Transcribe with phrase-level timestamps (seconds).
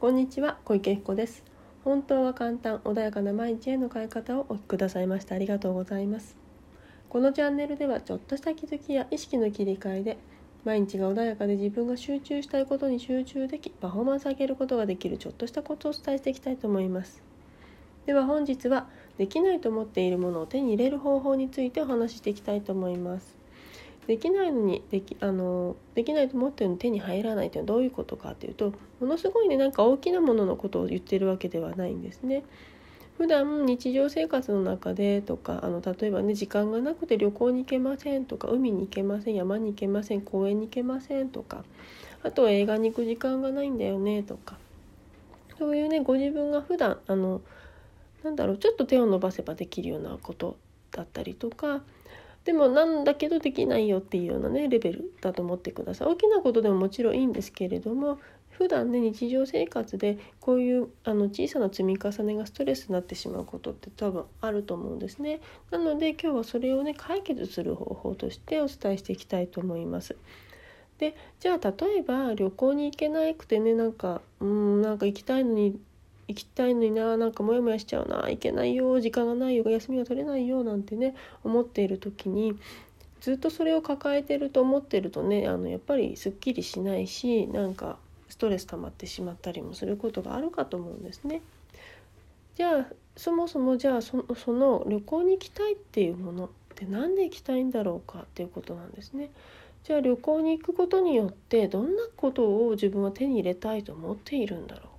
[0.00, 1.44] こんにちは小池彦です。
[1.84, 6.38] 本当は簡単穏やかな毎日への変え方をお聞きくださいましてありがとうございます。
[7.10, 10.16] このチャンネルではちょっとした気づきや意識の切り替えで
[10.64, 17.22] 毎日が穏やかで自分が集中したいことに集中できパフォーマンス上げることができるちょっとしたことをお伝えしていきたいと思います。
[18.06, 18.88] では本日は
[19.18, 23.39] できないと思っているものを手に入れる方法についてお話ししていきたいと思います。
[24.06, 32.42] できないのにできあのできないと思ってるのに手に入らないというのはどういうことかというとものすごいねなんか大きなもののことを言ってるわけではないんですね。
[33.18, 41.62] 普段日常生活の中でとかあの例えばね時間がなくて旅行に行けませんとか海に行けません山に行けません公園に行けませんとか
[42.22, 44.56] あとは映画に行く時間がないんだよねとか
[45.58, 47.42] そういうねご自分が普段あの
[48.24, 50.56] なんだろうちょっと手を伸ばせばできるようなこと
[50.90, 51.82] だったりとか
[52.44, 56.08] でもなんだけどできないよっていうようなねレベルだと思ってください。
[56.08, 58.18] 大きなことでももちろんいいんですけれども
[58.50, 65.40] 普段ね日常生活でこういうあの小さな積み重ねがストレスになってしまうことって多分あると思うんですね。
[65.70, 70.16] なので今日はそれをね解決する方法としてお伝えしていきたいと思います。
[70.98, 75.80] でじゃあ例えば旅行に行けなくてねなんかうんなんか行きたいのに
[76.30, 81.14] 行きたいのにななんかモヤモヤしちゃうな行けないよ時間がないよ休みが取れないよなんてね
[81.44, 82.56] 思っている時に
[83.20, 91.42] ずっとそれを抱えてると思ってるとねあのやっぱりすっきりしないしなんかストレス溜まってしまったりもすることがあるかと思うんですね。
[92.56, 99.30] じゃあそもそもじゃあその旅行に行きたいっていうものって何で行きたいんだろうかっていうことなんですね。
[99.84, 104.89] じゃあ旅行に行くことによってどんなことを自分は手に入れたいと思っているんだろう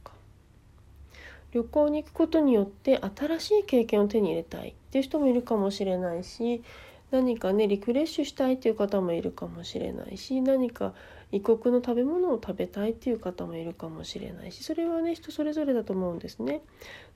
[1.52, 6.64] 旅行に行くことによって新しい経験を手に入れたいっていう人もいるかもしれないし
[7.12, 10.94] 何かねリフレッシュしたいっていう方もいるかもしれないし何か
[11.32, 16.62] 異国の食べ物を食べたいっていう方もいるかもしれないしそれはね人それぞれだと思うんですね。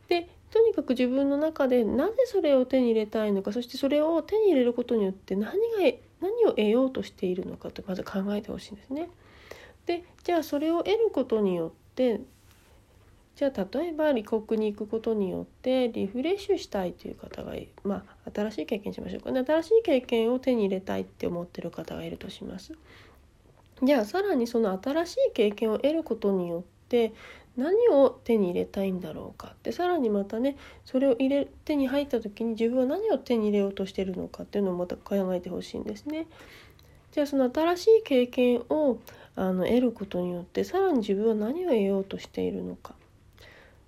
[0.07, 5.57] でとにかく自分の中でなぜそれを手に入れたいのかそしてそれを手に入れることによって何が
[6.21, 9.09] 何を得ようとしているのかとまず考えてほしいんですね。
[9.85, 12.21] でじゃあそれを得ることによって
[13.35, 17.53] じゃあ例えば離国に行くことによってリフレッシュしたいという方が
[17.83, 22.73] まあ新しい経験しましょうかね新しい経験を手に入れたいって思ってる方がいるとします。
[23.83, 27.11] じゃあさらにその新しい経験を得ることによって
[27.57, 36.27] 何を手に入れたいんだろうかってさらにまたねそれを入れ手に入った時に自分は何を手に入れようとしてるのかっていうのをまた考えてほしいんですね。
[37.11, 38.97] じゃあその新しい経験を
[39.35, 42.95] あの得ることによってさらに自分は何を得ようとしているのか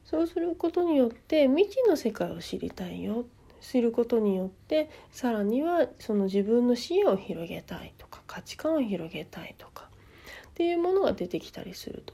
[0.09, 3.25] そうすることによって未知の世界を知りたいよ
[3.59, 9.89] 知ることによってさらにはその自分の視野を広げたいとか価値観を広げたいとか
[10.49, 12.13] っていうものが出てきたりすると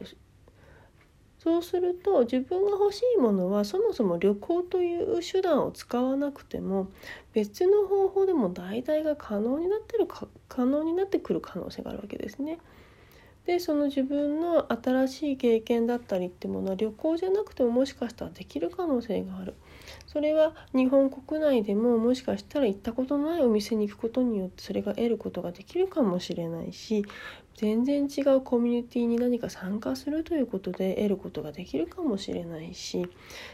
[1.37, 6.89] そうすると自分が欲しいものはそもそも旅行という手段を使わなくても
[7.33, 12.59] 別の方法でも代替が可能になってるか可能になってくる可能性があるわけですね。
[13.45, 19.53] でその自分の新しい経験だったりってものは旅行じゃなくてももしかしたらできる可能性がある。
[20.07, 27.03] それは日本国内でももしかしたら行ったことのないお店に行くことによってそれが得ることができるかもしれないし
[27.55, 33.07] 全然違うコミュニティに何か参加するということで得ることができるかもしれないし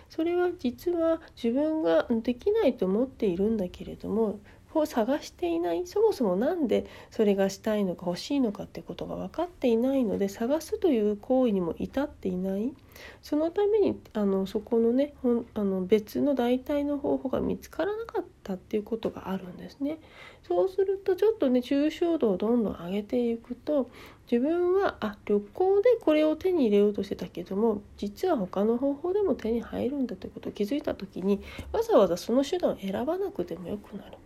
[0.09, 4.39] それは実は自分ができないと思っているんだけれども
[4.75, 12.73] を探していないそもそも何でそれがしたいのか欲しいのかってことが分かっていないので探すという行為にも至っていない
[13.21, 15.13] そのためにあのそこのね
[15.53, 19.99] あの別の代替の方法が見つからなかったっていうことがあるんですね。
[20.43, 23.89] そうするとちょっとね抽象度をどんどん上げていくと
[24.31, 31.41] 自分はあ旅行でこれを手に入れようとしてたけども実は他の方法でも手に入るんだということを気づいた時に
[31.71, 34.17] わざわざその手段を選ばなくてもよくなる。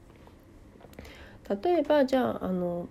[1.49, 2.87] 例えばじゃああの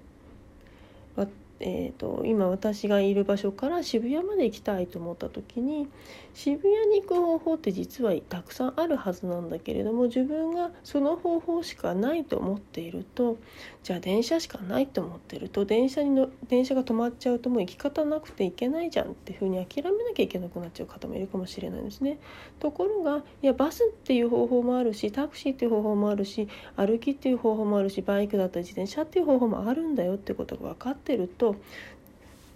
[1.65, 5.87] えーと、今私がいる場所から渋谷まで行きたいと思った時に
[6.35, 13.39] 渋谷に行く方法って実はたくさんあるはずなんだけれども自分がその方法しかないと思っていると
[13.85, 22.19] じゃあ電車しかないと思ってると電車にの電車が止まっちゃうともう行き方なくて行けないじゃんっていうふうに諦めなきゃいけなくなっちゃう方もいるかもしれないですね。
[22.59, 31.52] ところがいやバスっていう方法もあるしタクシーっていう方法もあるし歩きっていう方法もあるしバイクだったり自転車っていう方法もあるんだよってことが分かってると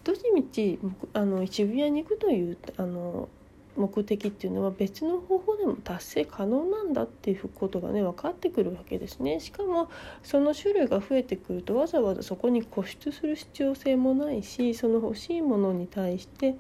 [0.05, 0.79] どっちみち
[1.13, 3.29] あの渋谷に行くというあの
[3.77, 9.41] 目的っていうのは別の方法でも達成可能なんだっていうことがね分かってくるわけですね。
[9.41, 9.91] しかも
[10.23, 16.57] その種類が増えてくるとわざわざそこに固執する必要性もないしその欲しいものに対して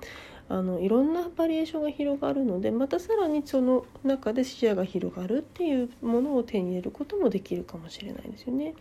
[0.48, 8.74] あのいろんなバリエーションが広がるのでまたさらにその中で視野が広がるっていうものを手に入れることもできるかもしれないですよね。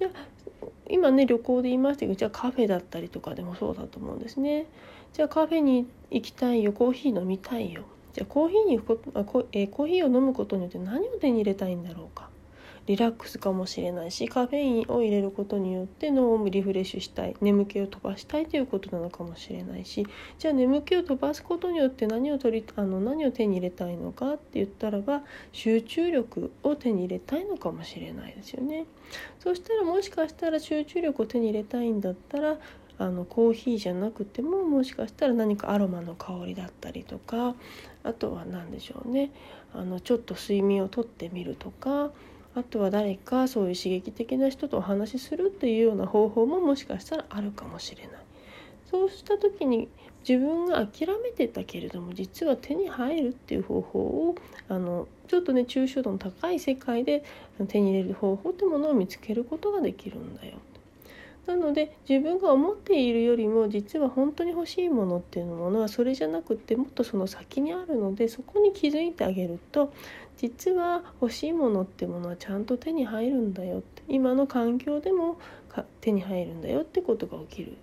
[0.00, 4.66] じゃあ今ね旅行で言いましたけどじゃあカフェだったりとかでもそうだと思うんですね。
[5.12, 8.80] じゃあカフェに行きたいよコーヒー飲みたいよじゃあコーヒーに
[9.14, 12.29] あコ,、え、コーヒーを飲むことによって何を手に入れたいんだろうか
[12.90, 20.04] リラックスかもしれないしカフェインを入れることによって脳をリフレッシュしたい眠気を飛ばしたいということなのかもしれないし
[20.40, 25.22] じゃあ眠気を飛ばすことによって何を取りあの何を手に入れたいのかって言ったらば
[25.52, 28.86] 集中力を手に入れたいのかもしれないですよね。
[29.38, 32.58] そしたらもしかしたら集中力を手に入れたいんだったら
[32.98, 37.54] あのコーヒーじゃなくてももしかしたら何かアロマの香りだったりとか
[38.02, 39.30] あとは何でしょうね
[39.72, 42.10] あのちょっと睡眠をとってみるとか
[42.54, 48.12] あとは誰かそういう刺激的な人とお話しするっていうような方法ももしかしたらあるかもしれない。
[48.90, 49.88] そうした時に
[50.28, 54.34] 自分が諦めてたけれども実は手に入るっていう方法を
[54.68, 57.22] あのちょっとね抽象度の高い世界で
[57.68, 60.56] 手に入れる方法ってものを見つけることができるんだよ。
[61.46, 69.92] なので自分が思っているよりも実は本当に欲しいものっていうものはそれじゃなくってもっとその先にあるのでそこに気づいてあげると
[70.36, 75.38] 実は欲しいものってものはちゃんと手に入るんだよって今の環境でも
[76.00, 77.76] 手に入るんだよってことが起きる。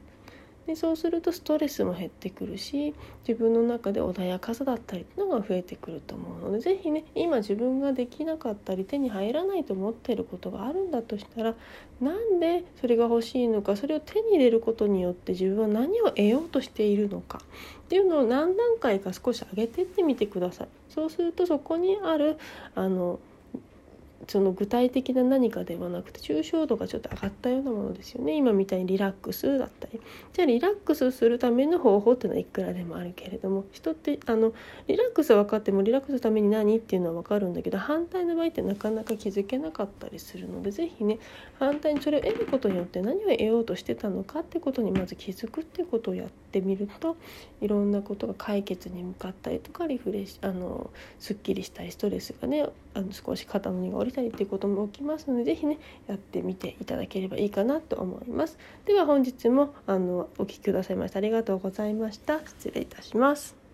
[0.67, 2.93] でそうするとストレスも減ってくるし
[3.25, 11.55] 自分の中で穏やかさだったりっていうのが増えてくると思うので是非ね今自分ができなかったり手に入らないと思ってることがあるんだとしたら
[12.01, 17.39] なんでそれが欲しいのかそれを手に入れることによって自分は何を得ようとしているのか
[17.85, 20.67] っていうのを何段階か少し上げてってみてください。
[20.89, 22.37] そうするとそこにある
[22.75, 23.19] あの
[24.27, 28.35] その具体的な何かではなくて抽象度がちょっと上がったようなものですよね。
[28.35, 30.01] 今みたいにリラックスだったり。
[30.33, 33.65] じゃあリラックスするための方法っていうのはいくらでもあるけれども。
[33.71, 34.53] 人ってあの
[34.87, 41.19] リラックスは分かってもリラックスするために何っていうのは分かるんだけど反対の場合ってなかなか気づけなかったりするので是非ね
[41.59, 47.17] 反対にそれを得ることによって何を得ようとしてたのかってことにまず気づくってことをやってみると
[47.61, 58.57] いろんなことが解決に向かったりとかリフレッシュあのすっきりしたりストレスがねあの少し肩の荷が下りたりっていうことも起きますので是非ねやってみていただければいいかなと思います。
[58.85, 62.39] では本日もあのお聴きくださいましてありがとうございました。
[62.39, 63.66] 失礼いたします。